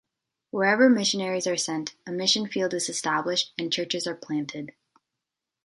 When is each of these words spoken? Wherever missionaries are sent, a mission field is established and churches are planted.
Wherever 0.49 0.89
missionaries 0.89 1.45
are 1.45 1.55
sent, 1.55 1.93
a 2.07 2.11
mission 2.11 2.47
field 2.47 2.73
is 2.73 2.89
established 2.89 3.53
and 3.59 3.71
churches 3.71 4.07
are 4.07 4.15
planted. 4.15 4.73